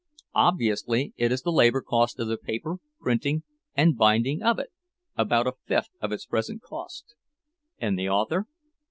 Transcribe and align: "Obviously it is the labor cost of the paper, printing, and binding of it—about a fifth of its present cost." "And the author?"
"Obviously 0.33 1.13
it 1.15 1.31
is 1.31 1.43
the 1.43 1.51
labor 1.51 1.79
cost 1.79 2.17
of 2.17 2.27
the 2.27 2.35
paper, 2.35 2.77
printing, 2.99 3.43
and 3.75 3.99
binding 3.99 4.41
of 4.41 4.57
it—about 4.57 5.45
a 5.45 5.53
fifth 5.67 5.91
of 6.01 6.11
its 6.11 6.25
present 6.25 6.63
cost." 6.63 7.13
"And 7.77 7.99
the 7.99 8.09
author?" 8.09 8.47